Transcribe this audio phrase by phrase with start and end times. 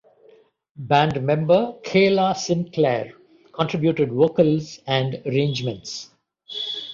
[0.77, 3.13] Band member Kaela Sinclair
[3.51, 6.09] contributed vocals and arrangements.